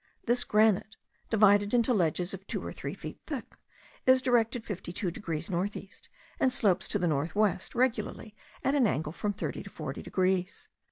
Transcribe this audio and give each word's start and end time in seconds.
This 0.25 0.43
granite, 0.43 0.95
divided 1.29 1.75
into 1.75 1.93
ledges 1.93 2.33
of 2.33 2.47
two 2.47 2.65
or 2.65 2.73
three 2.73 2.95
feet 2.95 3.19
thick, 3.27 3.53
is 4.07 4.23
directed 4.23 4.65
52 4.65 5.11
degrees 5.11 5.47
north 5.47 5.75
east, 5.75 6.09
and 6.39 6.51
slopes 6.51 6.87
to 6.87 6.97
the 6.97 7.05
north 7.05 7.35
west 7.35 7.75
regularly 7.75 8.35
at 8.63 8.73
an 8.73 8.87
angle 8.87 9.11
of 9.11 9.15
from 9.15 9.33
30 9.33 9.59
or 9.67 9.69
40 9.69 10.01
degrees. 10.01 10.67